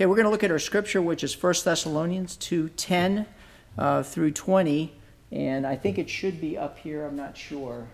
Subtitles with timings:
[0.00, 3.26] Okay, we're going to look at our scripture, which is 1 Thessalonians 2 10
[3.76, 4.94] uh, through 20.
[5.30, 7.86] And I think it should be up here, I'm not sure.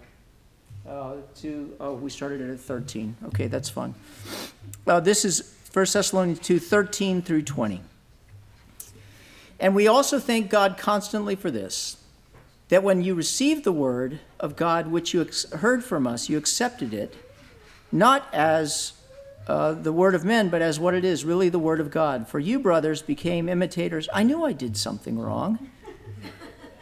[0.88, 3.16] Uh, to, oh, we started it at 13.
[3.24, 3.92] Okay, that's fine.
[4.86, 7.80] Uh, this is 1 Thessalonians 2 13 through 20.
[9.58, 11.96] And we also thank God constantly for this
[12.68, 16.38] that when you received the word of God, which you ex- heard from us, you
[16.38, 17.16] accepted it,
[17.90, 18.92] not as
[19.46, 22.26] uh, the word of men, but as what it is, really the word of God.
[22.28, 24.08] For you, brothers, became imitators.
[24.12, 25.70] I knew I did something wrong.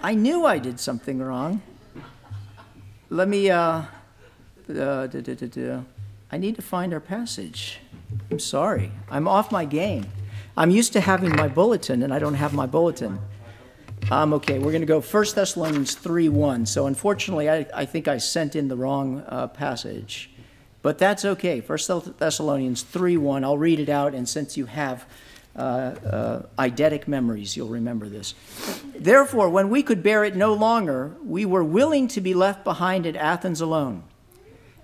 [0.03, 1.63] I knew I did something wrong.
[3.11, 3.83] Let me, uh,
[4.69, 5.09] uh,
[6.31, 7.81] I need to find our passage.
[8.31, 8.93] I'm sorry.
[9.11, 10.07] I'm off my game.
[10.57, 13.19] I'm used to having my bulletin, and I don't have my bulletin.
[14.11, 16.67] Um, okay, we're going to go 1 Thessalonians 3 1.
[16.67, 20.31] So, unfortunately, I, I think I sent in the wrong uh, passage.
[20.85, 21.61] But that's okay.
[21.61, 21.79] 1
[22.19, 23.43] Thessalonians 3 1.
[23.43, 25.07] I'll read it out, and since you have
[25.57, 28.35] uh, uh, eidetic memories, you'll remember this.
[28.95, 33.07] Therefore, when we could bear it no longer, we were willing to be left behind
[33.07, 34.03] at Athens alone.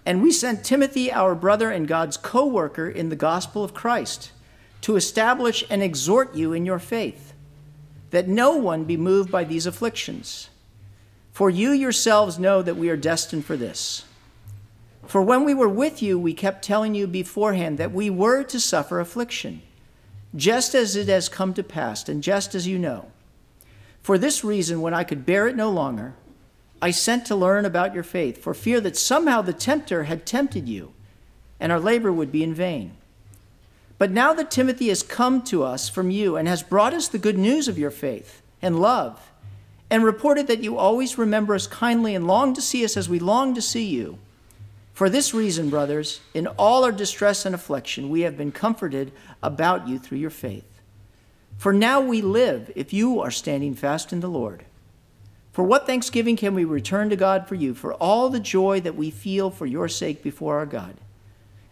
[0.07, 4.33] And we sent Timothy, our brother and God's co worker in the gospel of Christ,
[4.81, 7.35] to establish and exhort you in your faith
[8.09, 10.49] that no one be moved by these afflictions.
[11.31, 14.07] For you yourselves know that we are destined for this.
[15.07, 18.61] For when we were with you, we kept telling you beforehand that we were to
[18.61, 19.63] suffer affliction,
[20.37, 23.11] just as it has come to pass, and just as you know.
[24.03, 26.15] For this reason, when I could bear it no longer,
[26.83, 30.69] I sent to learn about your faith, for fear that somehow the tempter had tempted
[30.69, 30.93] you,
[31.59, 32.97] and our labor would be in vain.
[33.99, 37.19] But now that Timothy has come to us from you and has brought us the
[37.19, 39.31] good news of your faith and love,
[39.91, 43.19] and reported that you always remember us kindly and long to see us as we
[43.19, 44.19] long to see you,
[45.01, 49.89] for this reason, brothers, in all our distress and affliction, we have been comforted about
[49.89, 50.83] you through your faith.
[51.57, 54.67] For now we live if you are standing fast in the Lord.
[55.53, 58.95] For what thanksgiving can we return to God for you, for all the joy that
[58.95, 60.99] we feel for your sake before our God?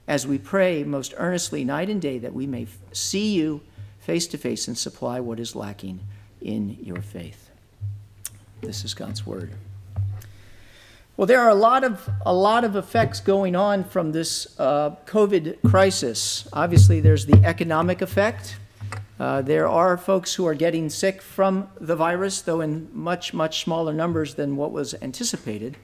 [0.07, 3.61] as we pray most earnestly night and day that we may see you
[4.01, 6.01] face to face and supply what is lacking
[6.41, 7.51] in your faith.
[8.63, 9.53] This is God's word.
[11.19, 14.91] Well, there are a lot of a lot of effects going on from this uh,
[15.05, 16.47] COVID crisis.
[16.53, 18.57] Obviously, there's the economic effect.
[19.19, 23.65] Uh, there are folks who are getting sick from the virus, though in much much
[23.65, 25.77] smaller numbers than what was anticipated.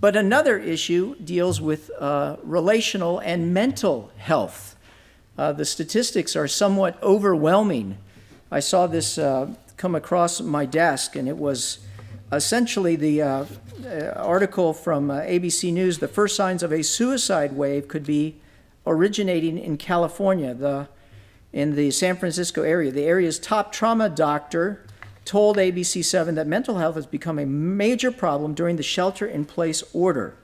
[0.00, 4.76] But another issue deals with uh, relational and mental health.
[5.36, 7.98] Uh, the statistics are somewhat overwhelming.
[8.52, 11.80] I saw this uh, come across my desk, and it was
[12.32, 13.44] essentially the uh,
[13.84, 18.36] uh, article from uh, ABC News The first signs of a suicide wave could be
[18.86, 20.88] originating in California, the,
[21.52, 22.90] in the San Francisco area.
[22.90, 24.86] The area's top trauma doctor
[25.24, 29.82] told ABC7 that mental health has become a major problem during the shelter in place
[29.92, 30.36] order.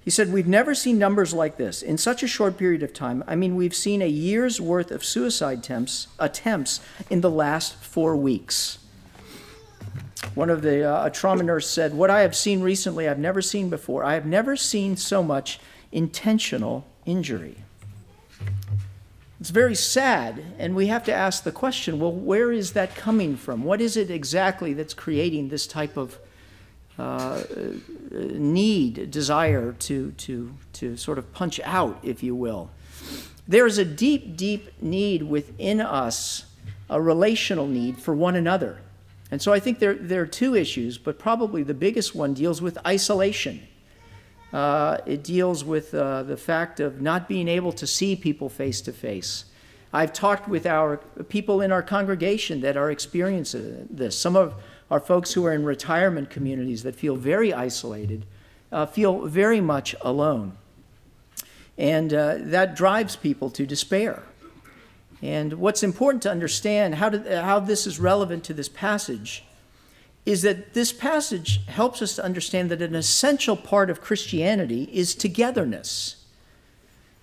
[0.00, 3.22] He said, We've never seen numbers like this in such a short period of time.
[3.26, 6.80] I mean, we've seen a year's worth of suicide attempts, attempts
[7.10, 8.78] in the last four weeks.
[10.34, 13.40] One of the, uh, a trauma nurse said, What I have seen recently, I've never
[13.40, 14.04] seen before.
[14.04, 15.60] I have never seen so much
[15.92, 17.56] intentional injury.
[19.40, 23.36] It's very sad, and we have to ask the question well, where is that coming
[23.36, 23.62] from?
[23.62, 26.18] What is it exactly that's creating this type of
[26.98, 27.44] uh,
[28.10, 32.70] need, desire to, to, to sort of punch out, if you will?
[33.46, 36.44] There is a deep, deep need within us,
[36.90, 38.80] a relational need for one another.
[39.30, 42.62] And so I think there, there are two issues, but probably the biggest one deals
[42.62, 43.60] with isolation.
[44.52, 48.80] Uh, it deals with uh, the fact of not being able to see people face
[48.80, 49.44] to face.
[49.92, 54.18] I've talked with our people in our congregation that are experiencing this.
[54.18, 54.54] Some of
[54.90, 58.24] our folks who are in retirement communities that feel very isolated,
[58.72, 60.56] uh, feel very much alone.
[61.76, 64.22] And uh, that drives people to despair.
[65.22, 69.44] And what's important to understand how, to, how this is relevant to this passage
[70.24, 75.14] is that this passage helps us to understand that an essential part of Christianity is
[75.14, 76.16] togetherness.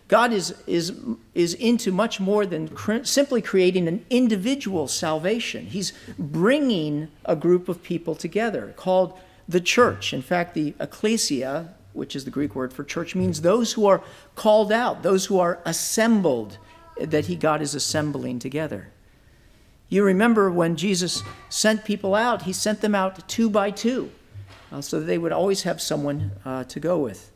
[0.07, 0.93] God is, is,
[1.33, 5.65] is into much more than cr- simply creating an individual salvation.
[5.67, 9.17] He's bringing a group of people together called
[9.47, 10.13] the church.
[10.13, 14.01] In fact, the ecclesia, which is the Greek word for church, means those who are
[14.35, 16.57] called out, those who are assembled,
[16.99, 18.91] that he, God is assembling together.
[19.89, 24.11] You remember when Jesus sent people out, he sent them out two by two
[24.71, 27.31] uh, so that they would always have someone uh, to go with.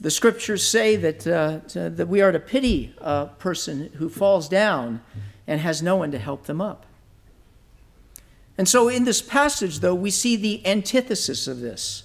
[0.00, 5.00] The scriptures say that, uh, that we are to pity a person who falls down
[5.46, 6.86] and has no one to help them up.
[8.56, 12.04] And so in this passage, though, we see the antithesis of this.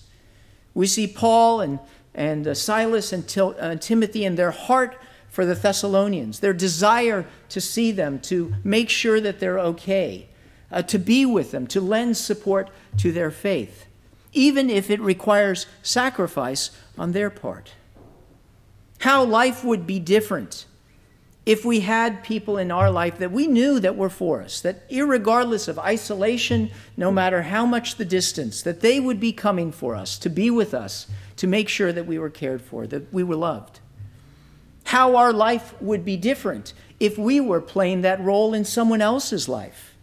[0.73, 1.79] We see Paul and,
[2.15, 4.97] and uh, Silas and Til- uh, Timothy and their heart
[5.33, 10.27] for the Thessalonians, their desire to see them, to make sure that they're okay,
[10.71, 13.87] uh, to be with them, to lend support to their faith,
[14.31, 16.69] even if it requires sacrifice
[16.99, 17.73] on their part.
[18.99, 20.67] How life would be different
[21.47, 24.83] if we had people in our life that we knew that were for us, that
[24.91, 29.95] regardless of isolation, no matter how much the distance, that they would be coming for
[29.95, 31.07] us, to be with us,
[31.37, 33.79] to make sure that we were cared for, that we were loved.
[34.93, 39.49] How our life would be different if we were playing that role in someone else's
[39.49, 39.95] life.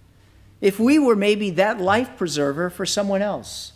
[0.60, 3.74] If we were maybe that life preserver for someone else.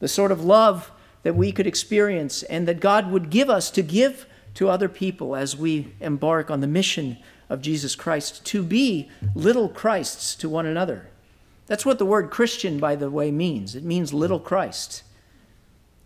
[0.00, 0.90] The sort of love
[1.22, 5.36] that we could experience and that God would give us to give to other people
[5.36, 7.18] as we embark on the mission
[7.48, 11.06] of Jesus Christ to be little Christs to one another.
[11.68, 13.76] That's what the word Christian, by the way, means.
[13.76, 15.04] It means little Christ.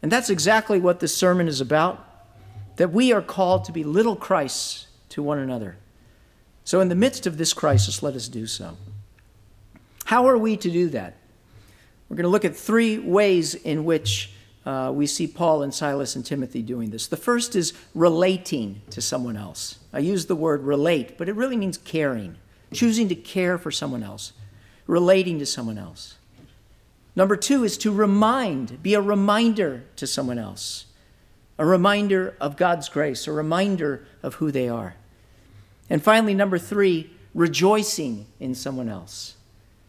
[0.02, 2.06] And that's exactly what this sermon is about
[2.76, 5.76] that we are called to be little Christs to one another.
[6.64, 8.76] So, in the midst of this crisis, let us do so.
[10.04, 11.16] How are we to do that?
[12.08, 14.32] We're going to look at three ways in which
[14.64, 17.06] uh, we see Paul and Silas and Timothy doing this.
[17.06, 19.78] The first is relating to someone else.
[19.92, 22.36] I use the word relate, but it really means caring,
[22.72, 24.32] choosing to care for someone else,
[24.86, 26.16] relating to someone else.
[27.14, 30.86] Number two is to remind, be a reminder to someone else,
[31.58, 34.96] a reminder of God's grace, a reminder of who they are.
[35.88, 39.36] And finally, number three, rejoicing in someone else,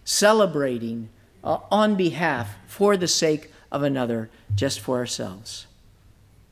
[0.03, 1.09] celebrating
[1.43, 5.67] uh, on behalf, for the sake of another just for ourselves.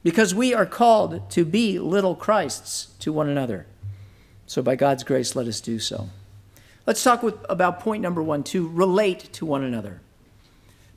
[0.04, 3.66] Because we are called to be little Christs to one another.
[4.48, 6.10] So, by God's grace, let us do so.
[6.86, 10.02] Let's talk with, about point number one to relate to one another.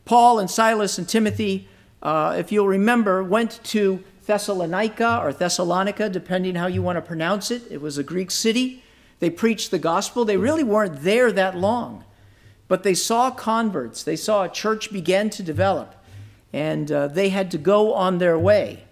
[0.04, 1.68] Paul and Silas and Timothy,
[2.02, 7.50] uh, if you'll remember, went to Thessalonica or Thessalonica, depending how you want to pronounce
[7.50, 7.62] it.
[7.70, 8.82] It was a Greek city.
[9.20, 10.24] They preached the gospel.
[10.24, 12.04] They really weren't there that long,
[12.68, 14.02] but they saw converts.
[14.02, 15.94] They saw a church begin to develop
[16.52, 18.84] and uh, they had to go on their way.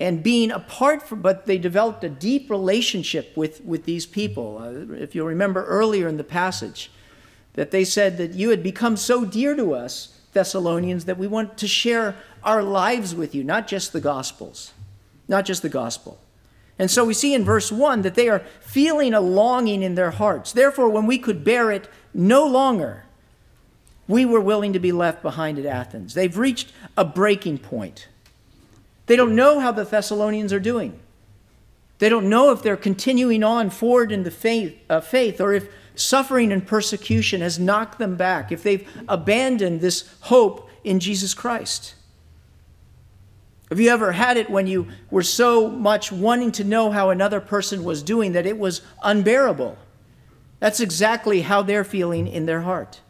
[0.00, 4.58] And being apart from, but they developed a deep relationship with, with these people.
[4.58, 6.90] Uh, if you'll remember earlier in the passage,
[7.54, 11.58] that they said that you had become so dear to us, Thessalonians, that we want
[11.58, 14.72] to share our lives with you, not just the Gospels,
[15.26, 16.20] not just the Gospel.
[16.78, 20.12] And so we see in verse 1 that they are feeling a longing in their
[20.12, 20.52] hearts.
[20.52, 23.04] Therefore, when we could bear it no longer,
[24.06, 26.14] we were willing to be left behind at Athens.
[26.14, 28.08] They've reached a breaking point.
[29.06, 30.98] They don't know how the Thessalonians are doing.
[31.98, 35.68] They don't know if they're continuing on forward in the faith, uh, faith or if
[35.98, 41.94] suffering and persecution has knocked them back, if they've abandoned this hope in Jesus Christ.
[43.68, 47.40] Have you ever had it when you were so much wanting to know how another
[47.40, 49.76] person was doing that it was unbearable?
[50.60, 53.00] That's exactly how they're feeling in their heart.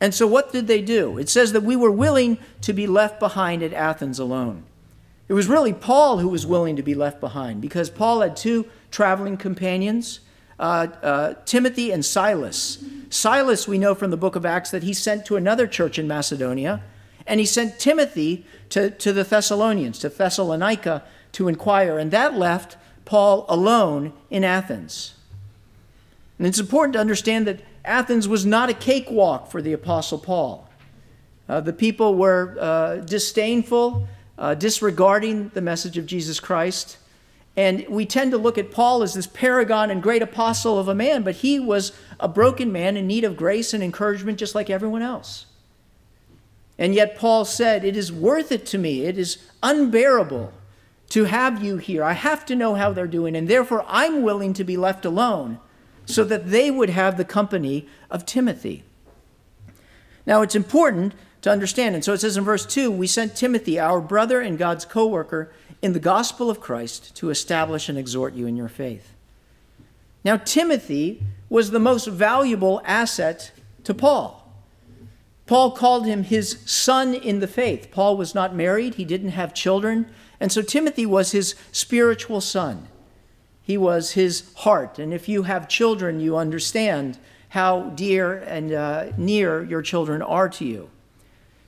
[0.00, 1.16] And so, what did they do?
[1.16, 4.64] It says that we were willing to be left behind at Athens alone.
[5.28, 8.66] It was really Paul who was willing to be left behind because Paul had two
[8.90, 10.18] traveling companions,
[10.58, 12.84] uh, uh, Timothy and Silas.
[13.10, 16.08] Silas, we know from the book of Acts that he sent to another church in
[16.08, 16.82] Macedonia,
[17.26, 22.76] and he sent Timothy to, to the Thessalonians, to Thessalonica, to inquire, and that left
[23.04, 25.14] Paul alone in Athens.
[26.38, 30.68] And it's important to understand that Athens was not a cakewalk for the Apostle Paul.
[31.48, 34.06] Uh, the people were uh, disdainful,
[34.38, 36.96] uh, disregarding the message of Jesus Christ.
[37.56, 40.94] And we tend to look at Paul as this paragon and great apostle of a
[40.94, 44.70] man, but he was a broken man in need of grace and encouragement just like
[44.70, 45.46] everyone else.
[46.78, 50.52] And yet Paul said, It is worth it to me, it is unbearable
[51.10, 52.02] to have you here.
[52.02, 55.60] I have to know how they're doing, and therefore I'm willing to be left alone
[56.06, 58.82] so that they would have the company of Timothy.
[60.24, 63.78] Now, it's important to understand, and so it says in verse 2 we sent Timothy,
[63.78, 65.52] our brother and God's co worker,
[65.82, 69.12] in the gospel of Christ to establish and exhort you in your faith.
[70.24, 73.50] Now, Timothy was the most valuable asset
[73.84, 74.38] to Paul.
[75.46, 77.88] Paul called him his son in the faith.
[77.90, 80.06] Paul was not married, he didn't have children,
[80.38, 82.88] and so Timothy was his spiritual son.
[83.60, 84.98] He was his heart.
[84.98, 87.18] And if you have children, you understand
[87.50, 90.90] how dear and uh, near your children are to you.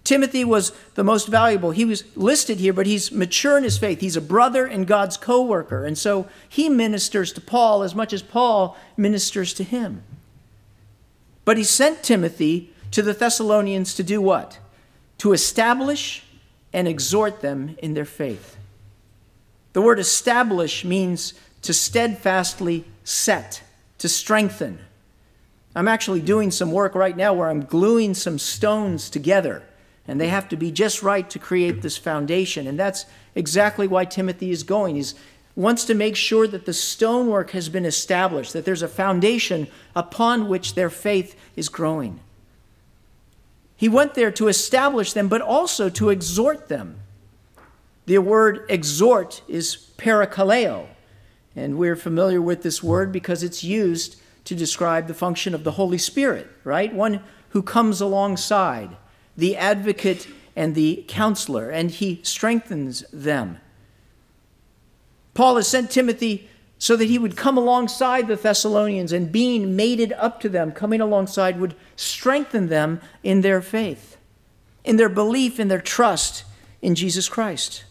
[0.05, 1.71] Timothy was the most valuable.
[1.71, 4.01] He was listed here, but he's mature in his faith.
[4.01, 5.87] He's a brother and God's co worker.
[5.87, 10.03] And so he ministers to Paul as much as Paul ministers to him.
[11.47, 14.59] But he sent Timothy to the Thessalonians to do what?
[15.19, 16.23] To establish
[16.73, 18.57] and exhort them in their faith.
[19.73, 21.33] The word establish means
[21.63, 23.63] to steadfastly set,
[23.99, 24.81] to strengthen.
[25.75, 29.63] I'm actually doing some work right now where I'm gluing some stones together
[30.07, 32.67] and they have to be just right to create this foundation.
[32.67, 34.97] And that's exactly why Timothy is going.
[34.97, 35.13] He
[35.57, 40.49] wants to make sure that the stonework has been established, that there's a foundation upon
[40.49, 42.21] which their faith is growing.
[43.77, 47.01] He went there to establish them, but also to exhort them.
[48.07, 50.87] The word exhort is parakaleo,
[51.57, 55.73] and we're familiar with this word because it's used to describe the function of the
[55.73, 56.95] Holy Spirit, right?
[56.95, 58.97] One who comes alongside
[59.37, 63.59] the advocate and the counselor, and he strengthens them.
[65.35, 66.49] Paul has sent Timothy
[66.79, 71.01] so that he would come alongside the Thessalonians and being mated up to them, coming
[71.01, 74.17] alongside, would strengthen them in their faith,
[74.85, 76.45] in their belief, in their trust
[76.83, 77.85] in Jesus Christ.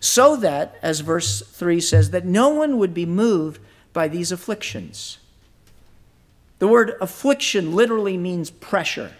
[0.00, 3.60] So that, as verse 3 says, that no one would be moved
[3.92, 5.18] by these afflictions.
[6.60, 9.12] The word affliction literally means pressure.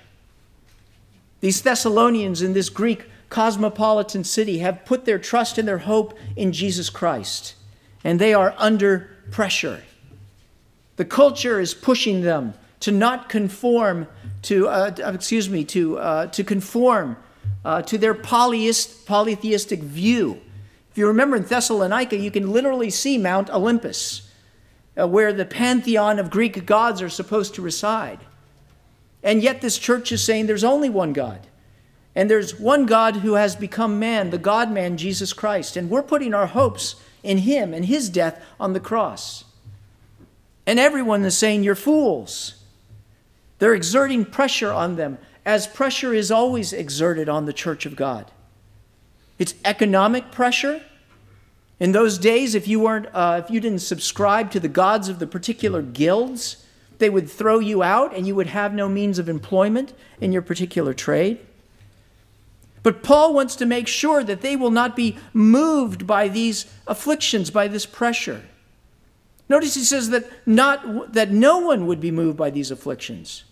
[1.41, 6.53] These Thessalonians in this Greek cosmopolitan city have put their trust and their hope in
[6.53, 7.55] Jesus Christ,
[8.03, 9.83] and they are under pressure.
[10.97, 14.09] The culture is pushing them to not conform
[14.43, 17.17] to, uh, excuse me, to, uh, to conform
[17.65, 20.41] uh, to their polyist, polytheistic view.
[20.91, 24.31] If you remember in Thessalonica, you can literally see Mount Olympus,
[24.99, 28.21] uh, where the pantheon of Greek gods are supposed to reside.
[29.23, 31.47] And yet, this church is saying there's only one God.
[32.15, 35.77] And there's one God who has become man, the God man, Jesus Christ.
[35.77, 39.45] And we're putting our hopes in him and his death on the cross.
[40.67, 42.63] And everyone is saying, You're fools.
[43.59, 48.31] They're exerting pressure on them, as pressure is always exerted on the church of God.
[49.39, 50.83] It's economic pressure.
[51.81, 55.21] In those days, if you weren't, uh, if you didn't subscribe to the gods of
[55.21, 56.65] the particular guilds,
[56.99, 60.43] they would throw you out and you would have no means of employment in your
[60.43, 61.39] particular trade.
[62.83, 67.51] But Paul wants to make sure that they will not be moved by these afflictions,
[67.51, 68.43] by this pressure.
[69.49, 73.45] Notice he says that not that no one would be moved by these afflictions.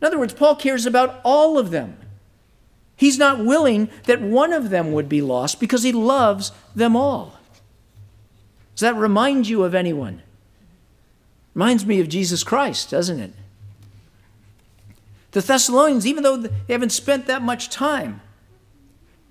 [0.00, 1.96] In other words, Paul cares about all of them.
[2.96, 7.38] He's not willing that one of them would be lost because he loves them all.
[8.74, 10.22] Does that remind you of anyone?
[11.58, 13.32] Reminds me of Jesus Christ, doesn't it?
[15.32, 18.20] The Thessalonians, even though they haven't spent that much time,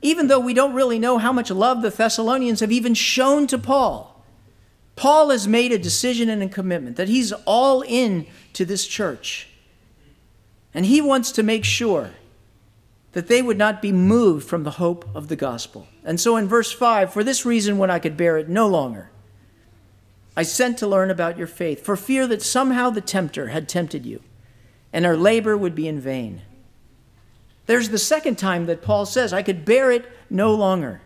[0.02, 3.58] even though we don't really know how much love the Thessalonians have even shown to
[3.58, 4.26] Paul,
[4.98, 9.48] Paul has made a decision and a commitment that he's all in to this church.
[10.74, 12.12] And he wants to make sure
[13.14, 15.88] that they would not be moved from the hope of the gospel.
[16.04, 19.12] And so in verse 5, for this reason, when I could bear it no longer,
[20.38, 24.06] I sent to learn about your faith, for fear that somehow the tempter had tempted
[24.06, 24.22] you,
[24.94, 26.44] and our labor would be in vain.
[27.66, 31.02] There's the second time that Paul says, I could bear it no longer.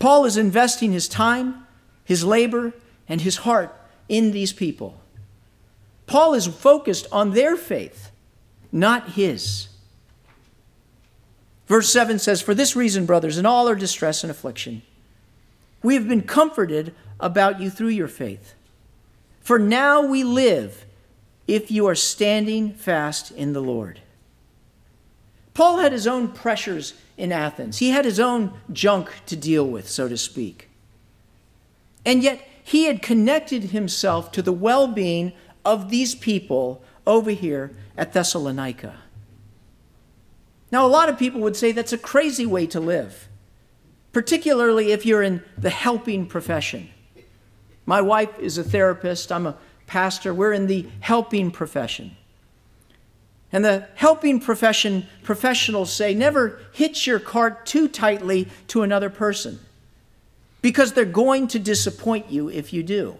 [0.00, 1.64] Paul is investing his time,
[2.04, 2.72] his labor,
[3.08, 3.72] and his heart
[4.08, 5.00] in these people.
[6.06, 8.10] Paul is focused on their faith,
[8.72, 9.68] not his.
[11.68, 14.82] Verse 7 says, For this reason, brothers, in all our distress and affliction,
[15.84, 18.54] we have been comforted about you through your faith.
[19.40, 20.86] For now we live
[21.46, 24.00] if you are standing fast in the Lord.
[25.54, 29.88] Paul had his own pressures in Athens, he had his own junk to deal with,
[29.88, 30.70] so to speak.
[32.06, 35.32] And yet, he had connected himself to the well being
[35.64, 38.94] of these people over here at Thessalonica.
[40.72, 43.28] Now, a lot of people would say that's a crazy way to live,
[44.12, 46.88] particularly if you're in the helping profession.
[47.90, 49.56] My wife is a therapist, I'm a
[49.88, 50.32] pastor.
[50.32, 52.16] We're in the helping profession.
[53.50, 59.58] And the helping profession professionals say never hitch your cart too tightly to another person
[60.62, 63.16] because they're going to disappoint you if you do.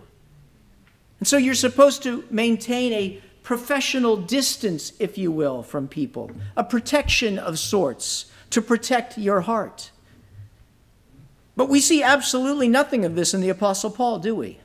[1.18, 6.62] And so you're supposed to maintain a professional distance, if you will, from people, a
[6.62, 9.90] protection of sorts to protect your heart.
[11.56, 14.58] But we see absolutely nothing of this in the Apostle Paul, do we?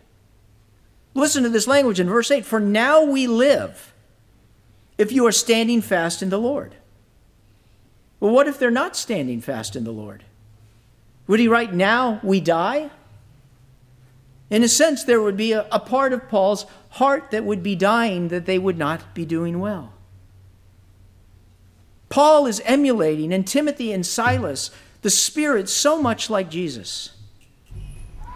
[1.13, 3.94] Listen to this language in verse 8 For now we live
[4.98, 6.75] if you are standing fast in the Lord.
[8.20, 10.24] Well, what if they're not standing fast in the Lord?
[11.27, 12.89] Would he write, Now we die?
[14.50, 17.75] In a sense, there would be a, a, part of Paul's heart that would be
[17.75, 19.94] dying that they would not be doing well.
[22.10, 24.70] Paul is emulating, and Timothy and Silas,
[25.05, 27.12] the Spirit so much like Jesus.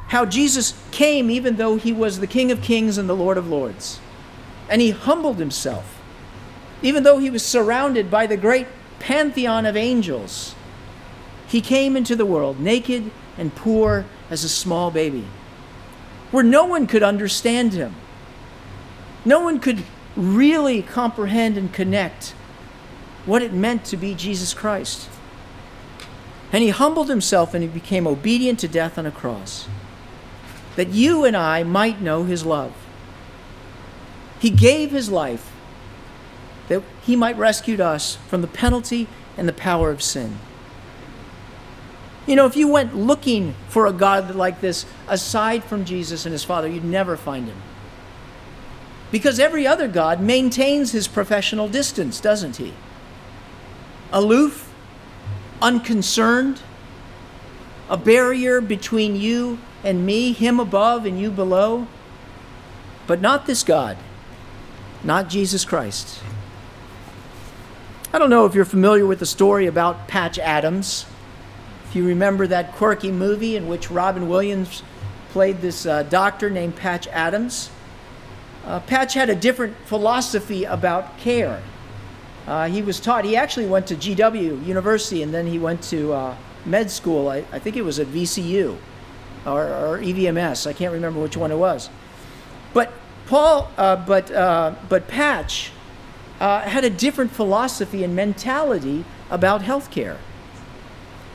[0.10, 3.50] How Jesus came even though he was the King of Kings and the Lord of
[3.50, 4.00] Lords.
[4.70, 6.00] And he humbled himself,
[6.84, 8.68] even though he was surrounded by the great
[9.00, 10.54] pantheon of angels.
[11.48, 15.26] He came into the world naked and poor as a small baby,
[16.30, 17.96] where no one could understand him.
[19.26, 19.84] No one could
[20.16, 22.36] really comprehend and connect
[23.26, 25.10] what it meant to be Jesus Christ.
[26.52, 29.68] And he humbled himself and he became obedient to death on a cross,
[30.76, 32.74] that you and I might know his love.
[34.40, 35.52] He gave his life
[36.70, 40.38] that he might rescue us from the penalty and the power of sin.
[42.26, 46.32] You know, if you went looking for a God like this aside from Jesus and
[46.32, 47.58] his Father, you'd never find him.
[49.12, 52.74] Because every other God maintains his professional distance, doesn't he?
[54.12, 54.69] Aloof,
[55.62, 56.62] unconcerned,
[57.90, 61.88] a barrier between you and me, him above and you below.
[63.08, 63.98] But not this God,
[65.04, 66.22] not Jesus Christ.
[68.12, 71.06] I don't know if you're familiar with the story about Patch Adams.
[71.86, 74.84] If you remember that quirky movie in which Robin Williams
[75.32, 77.70] played this uh, doctor named Patch Adams,
[78.66, 81.62] uh, Patch had a different philosophy about care.
[82.50, 86.12] Uh, he was taught, he actually went to GW University and then he went to
[86.14, 87.30] uh, med school.
[87.30, 88.76] I, I, think it was at VCU
[89.46, 90.66] or, or, EVMS.
[90.66, 91.92] I can't remember which one it was.
[92.74, 92.92] But
[93.28, 95.72] Paul, uh, but, uh, but Patch
[96.40, 100.18] uh, had a different philosophy and mentality about healthcare.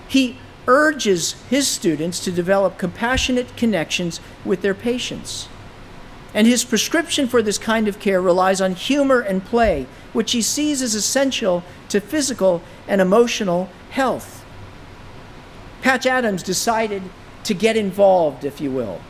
[0.08, 5.48] He urges his students to develop compassionate connections with their patients.
[6.34, 10.42] And his prescription for this kind of care relies on humor and play, which he
[10.42, 14.44] sees as essential to physical and emotional health.
[15.80, 17.02] Patch Adams decided
[17.44, 19.00] to get involved, if you will,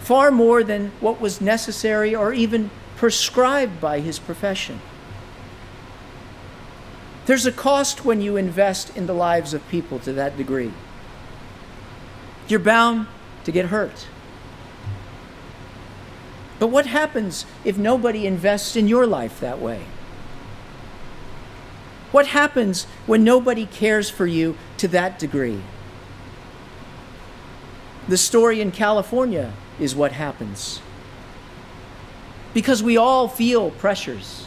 [0.00, 4.80] far more than what was necessary or even prescribed by his profession.
[7.26, 10.72] There's a cost when you invest in the lives of people to that degree.
[12.48, 13.06] You're bound
[13.44, 14.06] to get hurt.
[16.64, 19.82] But what happens if nobody invests in your life that way?
[22.10, 25.60] What happens when nobody cares for you to that degree?
[28.08, 30.80] The story in California is what happens.
[32.54, 34.46] Because we all feel pressures.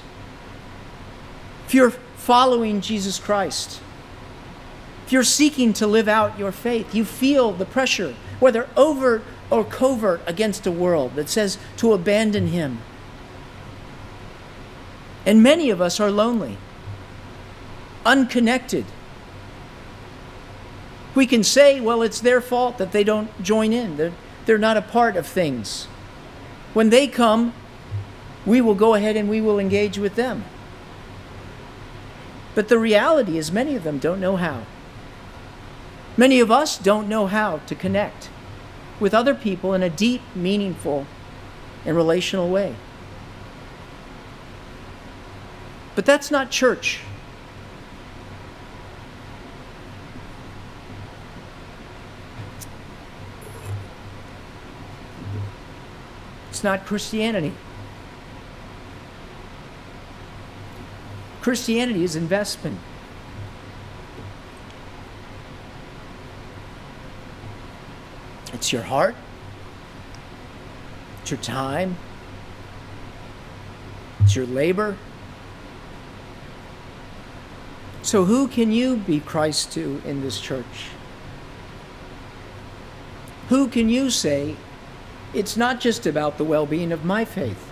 [1.68, 3.80] If you're following Jesus Christ,
[5.06, 9.64] if you're seeking to live out your faith, you feel the pressure, whether overt or
[9.64, 12.80] covert, against a world that says to abandon Him.
[15.26, 16.58] And many of us are lonely,
[18.06, 18.86] unconnected.
[21.16, 24.14] We can say, well, it's their fault that they don't join in, they're,
[24.46, 25.86] they're not a part of things.
[26.74, 27.54] When they come,
[28.46, 30.46] we will go ahead and we will engage with them.
[32.54, 34.64] But the reality is, many of them don't know how.
[36.16, 38.30] Many of us don't know how to connect
[39.00, 41.06] with other people in a deep, meaningful,
[41.86, 42.76] and relational way.
[45.96, 47.00] But that's not church.
[56.50, 57.54] It's not Christianity.
[61.42, 62.80] Christianity is investment.
[68.58, 69.16] It's your heart,
[71.22, 71.96] it's your time,
[74.22, 74.98] it's your labor.
[78.02, 80.90] So, who can you be Christ to in this church?
[83.50, 84.56] Who can you say,
[85.34, 87.68] it's not just about the well being of my faith?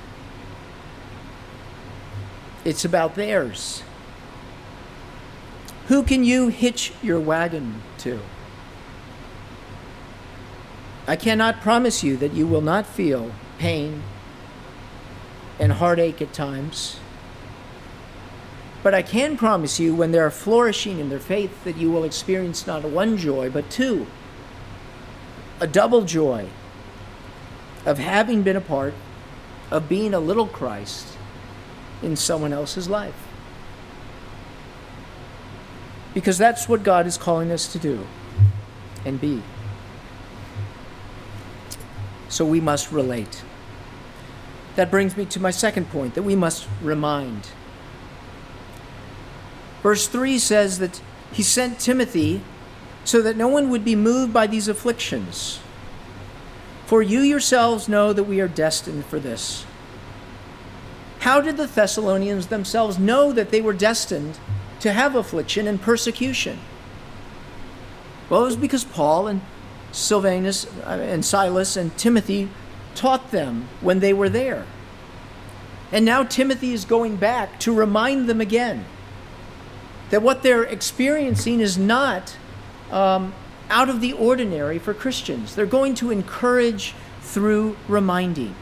[2.65, 3.83] it's about theirs.
[5.87, 8.19] Who can you hitch your wagon to?
[11.07, 14.03] I cannot promise you that you will not feel pain
[15.59, 16.99] and heartache at times.
[18.83, 22.03] But I can promise you, when they are flourishing in their faith, that you will
[22.03, 24.07] experience not one joy, but two
[25.59, 26.47] a double joy
[27.85, 28.93] of having been a part
[29.71, 31.07] of being a little Christ
[32.03, 33.25] in someone else's life.
[36.15, 38.07] because that's what God is calling us to do
[39.05, 39.43] and be.
[42.35, 43.43] So we must relate.
[44.75, 47.47] That brings me to my second point that we must remind.
[49.81, 52.41] Verse 3 says that he sent Timothy
[53.05, 55.61] so that no one would be moved by these afflictions.
[56.85, 59.65] For you yourselves know that we are destined for this.
[61.19, 64.39] How did the Thessalonians themselves know that they were destined
[64.81, 66.59] to have affliction and persecution?
[68.29, 69.39] Well, it was because Paul and
[69.95, 72.49] Silvanus uh, and Silas and Timothy
[72.95, 74.65] taught them when they were there.
[75.91, 78.85] And now Timothy is going back to remind them again
[80.09, 82.35] that what they're experiencing is not
[82.91, 83.33] um,
[83.69, 85.55] out of the ordinary for Christians.
[85.55, 88.55] They're going to encourage through reminding.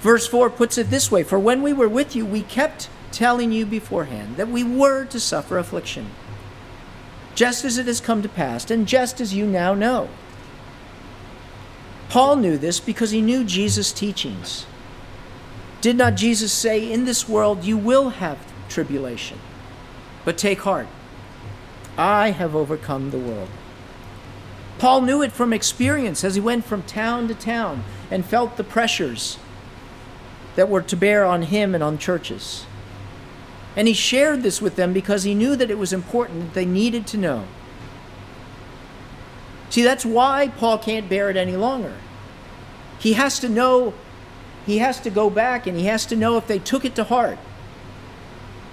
[0.00, 3.52] Verse 4 puts it this way For when we were with you, we kept telling
[3.52, 6.10] you beforehand that we were to suffer affliction,
[7.34, 10.08] just as it has come to pass, and just as you now know.
[12.08, 14.66] Paul knew this because he knew Jesus' teachings.
[15.80, 19.38] Did not Jesus say, In this world you will have tribulation,
[20.24, 20.86] but take heart?
[21.98, 23.50] I have overcome the world.
[24.78, 28.64] Paul knew it from experience as he went from town to town and felt the
[28.64, 29.38] pressures
[30.56, 32.66] that were to bear on him and on churches.
[33.76, 36.66] And he shared this with them because he knew that it was important, that they
[36.66, 37.44] needed to know.
[39.70, 41.94] See, that's why Paul can't bear it any longer.
[43.00, 43.92] He has to know,
[44.64, 47.04] he has to go back and he has to know if they took it to
[47.04, 47.38] heart.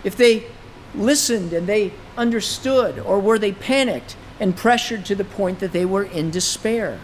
[0.04, 0.46] If they
[0.94, 5.86] listened and they understood, or were they panicked and pressured to the point that they
[5.86, 7.00] were in despair?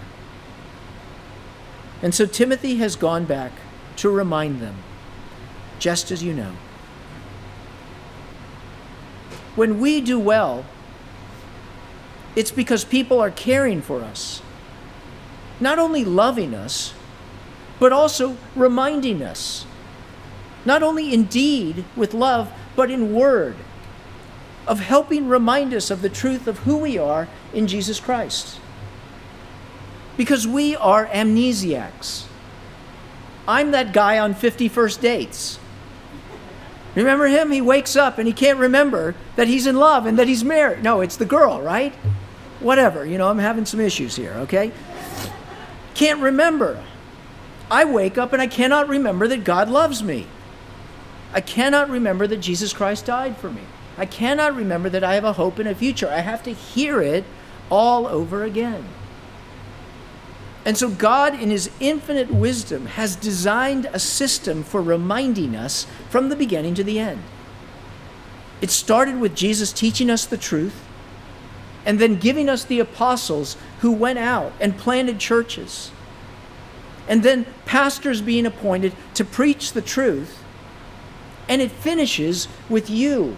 [2.03, 3.53] And so Timothy has gone back
[3.97, 4.75] to remind them,
[5.79, 6.53] just as you know.
[9.57, 10.65] When we do well,
[12.35, 14.43] it's because people are caring for us,
[15.59, 16.93] not only loving us,
[17.79, 19.65] but also reminding us,
[20.63, 23.55] not only in deed with love, but in word
[24.67, 28.59] of helping remind us of the truth of who we are in Jesus Christ.
[30.17, 32.25] Because we are amnesiacs.
[33.47, 35.57] I'm that guy on 50 First Dates.
[36.97, 37.51] Remember him?
[37.51, 40.81] He wakes up and he can't remember that he's in love and that he's married.
[40.81, 41.93] No, it's the girl, right?
[42.59, 43.05] Whatever.
[43.05, 44.71] You know, I'm having some issues here, okay?
[45.93, 46.83] Can't remember.
[47.69, 50.25] I wake up and I cannot remember that God loves me.
[51.33, 53.61] I cannot remember that Jesus Christ died for me.
[53.95, 56.09] I cannot remember that I have a hope and a future.
[56.09, 57.25] I have to hear it
[57.69, 58.85] all over again.
[60.67, 66.27] And so, God, in His infinite wisdom, has designed a system for reminding us from
[66.27, 67.23] the beginning to the end.
[68.59, 70.83] It started with Jesus teaching us the truth
[71.85, 75.89] and then giving us the apostles who went out and planted churches.
[77.07, 80.43] And then pastors being appointed to preach the truth.
[81.47, 83.37] And it finishes with you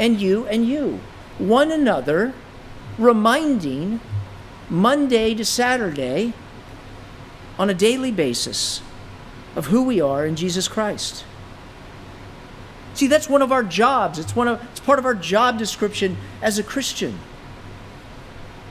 [0.00, 0.98] and you and you,
[1.38, 2.34] one another,
[2.98, 4.00] reminding
[4.68, 6.32] Monday to Saturday
[7.58, 8.82] on a daily basis
[9.56, 11.24] of who we are in Jesus Christ.
[12.94, 14.18] See, that's one of our jobs.
[14.18, 17.18] It's, one of, it's part of our job description as a Christian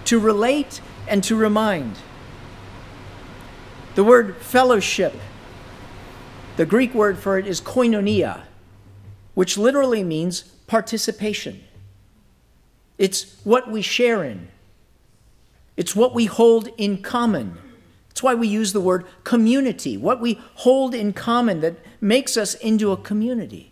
[0.06, 1.98] to relate and to remind.
[3.96, 5.13] The word fellowship,
[6.56, 8.43] the Greek word for it is koinonia,
[9.34, 11.63] which literally means participation.
[12.98, 14.48] It's what we share in,
[15.76, 17.58] it's what we hold in common.
[18.13, 22.54] That's why we use the word community, what we hold in common that makes us
[22.54, 23.71] into a community.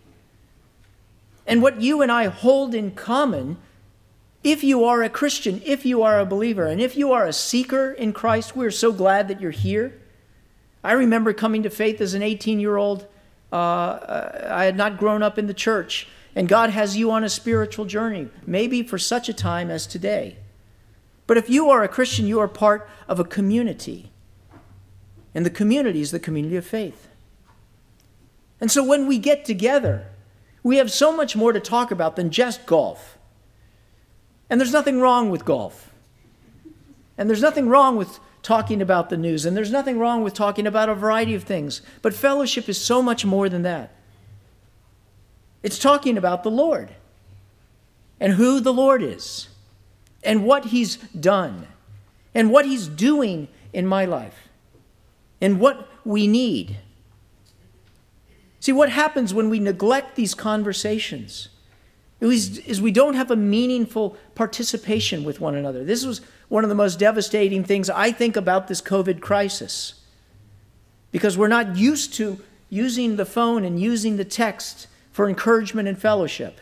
[1.46, 3.56] And what you and I hold in common,
[4.42, 7.32] if you are a Christian, if you are a believer, and if you are a
[7.32, 10.00] seeker in Christ, we're so glad that you're here.
[10.82, 13.06] I remember coming to faith as an 18 year old.
[13.52, 16.08] Uh, uh, I had not grown up in the church.
[16.34, 20.36] And God has you on a spiritual journey, maybe for such a time as today.
[21.26, 24.11] But if you are a Christian, you are part of a community.
[25.34, 27.08] And the community is the community of faith.
[28.60, 30.06] And so when we get together,
[30.62, 33.18] we have so much more to talk about than just golf.
[34.48, 35.92] And there's nothing wrong with golf.
[37.18, 39.44] And there's nothing wrong with talking about the news.
[39.44, 41.82] And there's nothing wrong with talking about a variety of things.
[42.02, 43.92] But fellowship is so much more than that.
[45.62, 46.90] It's talking about the Lord
[48.20, 49.48] and who the Lord is
[50.22, 51.66] and what He's done
[52.34, 54.48] and what He's doing in my life
[55.42, 56.78] and what we need.
[58.60, 61.48] See, what happens when we neglect these conversations?
[62.22, 65.82] is we don't have a meaningful participation with one another.
[65.82, 69.94] This was one of the most devastating things I think about this COVID crisis
[71.10, 72.38] because we're not used to
[72.70, 76.60] using the phone and using the text for encouragement and fellowship.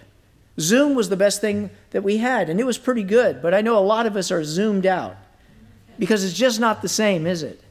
[0.58, 3.60] Zoom was the best thing that we had, and it was pretty good, but I
[3.60, 5.16] know a lot of us are zoomed out
[5.98, 7.62] because it's just not the same, is it?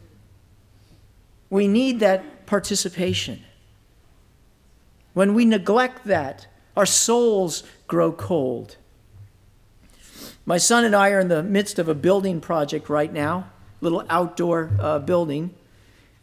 [1.50, 3.44] We need that participation.
[5.14, 8.78] When we neglect that, our souls grow cold.
[10.46, 13.50] My son and I are in the midst of a building project right now,
[13.82, 15.54] little outdoor uh, building.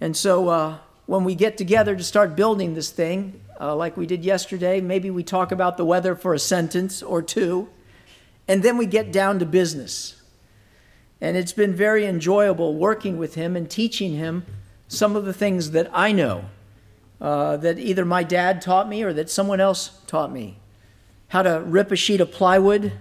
[0.01, 4.07] And so uh, when we get together to start building this thing, uh, like we
[4.07, 7.69] did yesterday, maybe we talk about the weather for a sentence or two,
[8.49, 10.21] and then we get down to business.
[11.21, 14.45] And it's been very enjoyable working with him and teaching him
[14.89, 16.45] some of the things that I know,
[17.21, 20.59] uh, that either my dad taught me or that someone else taught me.
[21.29, 22.93] How to rip a sheet of plywood,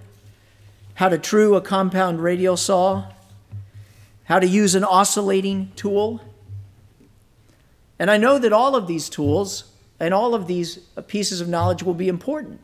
[0.96, 3.12] how to true a compound radial saw,
[4.24, 6.22] how to use an oscillating tool
[8.00, 11.84] and I know that all of these tools and all of these pieces of knowledge
[11.84, 12.60] will be important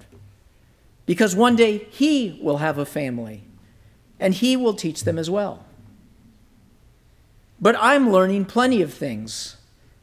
[1.06, 3.44] because one day he will have a family
[4.20, 5.66] and he will teach them as well.
[7.62, 9.58] But I'm learning plenty of things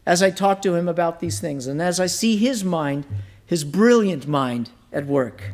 [0.07, 3.05] as I talk to him about these things and as I see his mind,
[3.45, 5.53] his brilliant mind, at work.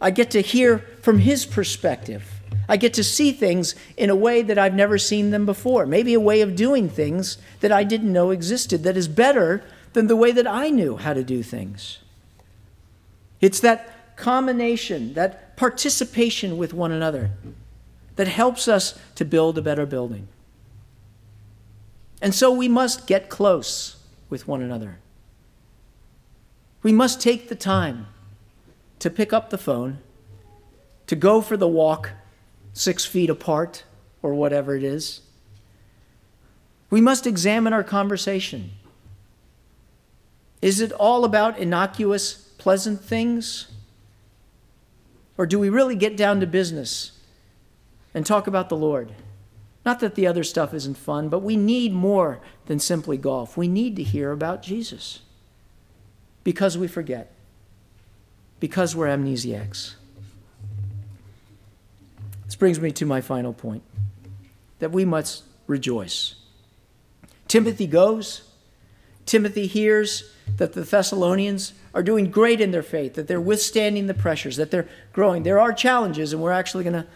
[0.00, 4.42] I get to hear from his perspective I get to see things in a way
[4.42, 5.86] that I've never seen them before.
[5.86, 9.62] Maybe a way of doing things that I didn't know existed that is better
[9.92, 11.98] than the way that I knew how to do things.
[13.40, 17.32] It's that combination, that participation with one another
[18.16, 20.28] that helps us to build a better building.
[22.22, 23.96] And so we must get close
[24.30, 25.00] with one another.
[26.84, 28.06] We must take the time
[29.00, 29.98] to pick up the phone,
[31.08, 32.10] to go for the walk
[32.72, 33.82] six feet apart
[34.22, 35.22] or whatever it is.
[36.90, 38.70] We must examine our conversation.
[40.60, 43.66] Is it all about innocuous, pleasant things?
[45.36, 47.18] Or do we really get down to business
[48.14, 49.12] and talk about the Lord?
[49.84, 53.56] Not that the other stuff isn't fun, but we need more than simply golf.
[53.56, 55.20] We need to hear about Jesus
[56.44, 57.32] because we forget,
[58.60, 59.94] because we're amnesiacs.
[62.44, 63.82] This brings me to my final point
[64.78, 66.34] that we must rejoice.
[67.48, 68.48] Timothy goes.
[69.26, 74.14] Timothy hears that the Thessalonians are doing great in their faith, that they're withstanding the
[74.14, 75.44] pressures, that they're growing.
[75.44, 77.06] There are challenges, and we're actually going to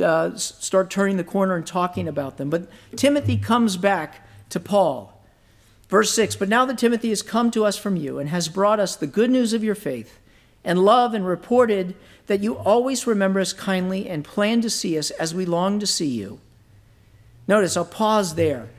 [0.00, 2.50] uh, start turning the corner and talking about them.
[2.50, 5.12] But Timothy comes back to Paul.
[5.88, 8.80] Verse 6 But now that Timothy has come to us from you and has brought
[8.80, 10.18] us the good news of your faith
[10.64, 11.94] and love and reported
[12.26, 15.86] that you always remember us kindly and plan to see us as we long to
[15.86, 16.40] see you.
[17.46, 18.70] Notice, I'll pause there.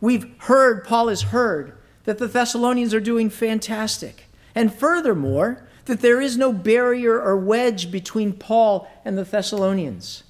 [0.00, 4.24] We've heard, Paul has heard, that the Thessalonians are doing fantastic.
[4.54, 10.22] And furthermore, that there is no barrier or wedge between Paul and the Thessalonians.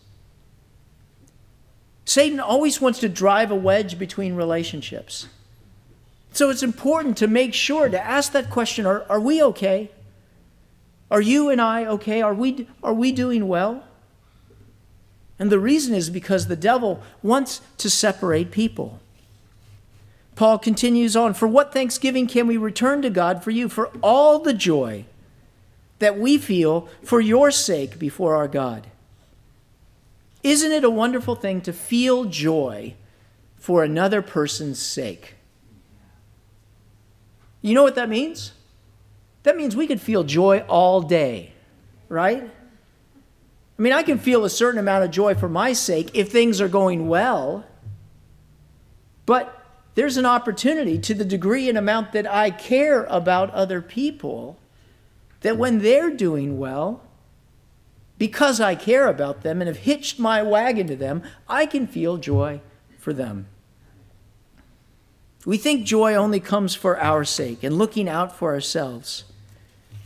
[2.05, 5.29] Satan always wants to drive a wedge between relationships.
[6.33, 9.91] So it's important to make sure to ask that question are, are we okay?
[11.11, 12.23] Are you and I okay?
[12.23, 13.85] Are we, are we doing well?
[15.39, 19.01] And the reason is because the devil wants to separate people.
[20.35, 23.69] Paul continues on For what thanksgiving can we return to God for you?
[23.69, 25.05] For all the joy
[26.03, 28.89] that we feel for your sake before our God.
[30.43, 32.95] Isn't it a wonderful thing to feel joy
[33.57, 35.37] for another person's sake?
[37.61, 38.53] You know what that means?
[39.45, 41.53] That means we could feel joy all day,
[42.09, 42.43] right?
[42.43, 46.61] I mean, I can feel a certain amount of joy for my sake if things
[46.61, 47.65] are going well,
[49.25, 54.59] but there's an opportunity to the degree and amount that I care about other people
[55.43, 57.03] that when they're doing well,
[58.19, 62.17] because I care about them and have hitched my wagon to them, I can feel
[62.17, 62.61] joy
[62.99, 63.47] for them.
[65.45, 69.25] We think joy only comes for our sake and looking out for ourselves.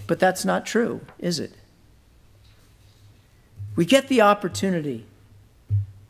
[0.07, 1.53] But that's not true, is it?
[3.75, 5.05] We get the opportunity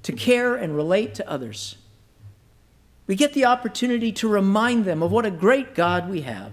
[0.04, 1.76] to care and relate to others.
[3.08, 6.52] We get the opportunity to remind them of what a great God we have.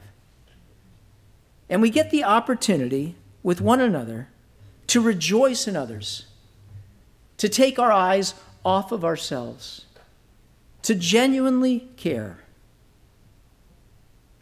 [1.74, 4.28] And we get the opportunity with one another
[4.86, 6.28] to rejoice in others,
[7.38, 9.86] to take our eyes off of ourselves,
[10.84, 12.38] to genuinely care.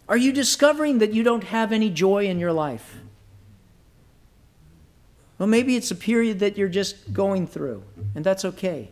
[0.09, 2.97] Are you discovering that you don't have any joy in your life?
[5.37, 8.89] Well, maybe it's a period that you're just going through, and that's okay.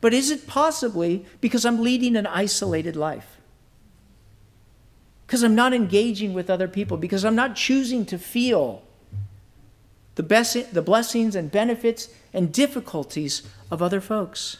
[0.00, 3.39] But is it possibly because I'm leading an isolated life?
[5.30, 8.82] Because I'm not engaging with other people, because I'm not choosing to feel
[10.16, 14.56] the, best, the blessings and benefits and difficulties of other folks.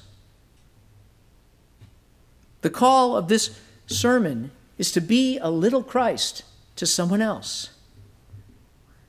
[2.61, 6.45] The call of this sermon is to be a little Christ
[6.77, 7.71] to someone else.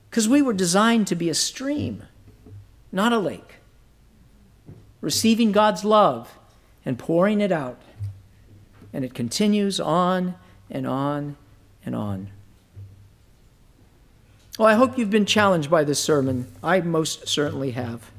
[0.10, 2.02] Because we were designed to be a stream,
[2.92, 3.58] not a lake,
[5.00, 6.40] receiving God's love
[6.84, 7.80] and pouring it out.
[8.92, 10.34] And it continues on
[10.68, 11.38] and on
[11.86, 12.30] and on.
[14.60, 16.52] Well, I hope you've been challenged by this sermon.
[16.64, 18.12] I most certainly have.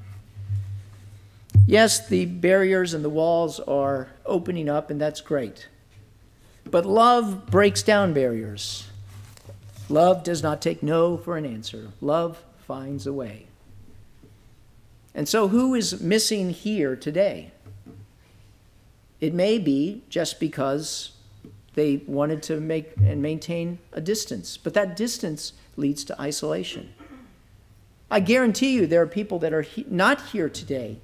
[1.66, 5.68] Yes, the barriers and the walls are opening up, and that's great.
[6.64, 8.88] But love breaks down barriers.
[9.88, 11.88] Love does not take no for an answer.
[12.00, 13.46] Love finds a way.
[15.14, 17.52] And so, who is missing here today?
[19.20, 21.11] It may be just because
[21.74, 26.92] they wanted to make and maintain a distance, but that distance leads to isolation.
[28.10, 30.98] I guarantee you there are people that are he- not here today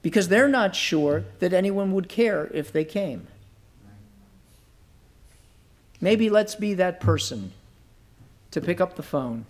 [0.00, 3.26] because they're not sure that anyone would care if they came.
[6.00, 7.52] Maybe let's be that person
[8.50, 9.44] to pick up the phone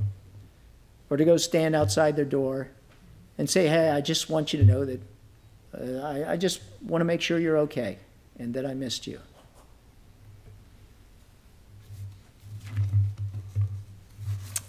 [1.11, 2.68] or to go stand outside their door
[3.38, 5.01] and say, Hey, I just want you to know that
[5.77, 7.99] uh, I, I just want to make sure you're okay
[8.38, 9.20] and that I missed you.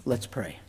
[0.08, 0.60] Let's pray.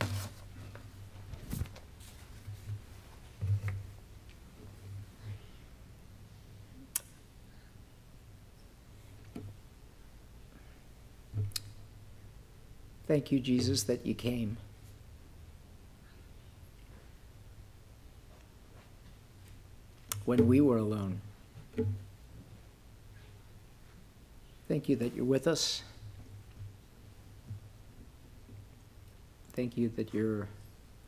[13.07, 14.57] Thank you, Jesus, that you came.
[20.25, 21.21] When we were alone.
[24.67, 25.83] Thank you that you're with us.
[29.57, 30.47] Thank you that you're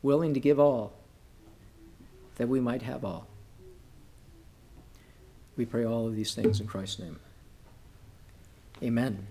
[0.02, 0.92] willing to give all,
[2.34, 3.28] that we might have all.
[5.56, 7.20] We pray all of these things in Christ's name.
[8.82, 9.28] Amen.